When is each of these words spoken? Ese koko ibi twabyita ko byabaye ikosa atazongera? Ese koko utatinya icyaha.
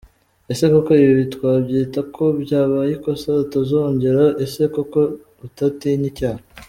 Ese 0.51 0.65
koko 0.73 0.91
ibi 1.07 1.23
twabyita 1.33 1.99
ko 2.15 2.25
byabaye 2.41 2.91
ikosa 2.97 3.29
atazongera? 3.45 4.23
Ese 4.45 4.61
koko 4.75 4.99
utatinya 5.45 6.07
icyaha. 6.11 6.41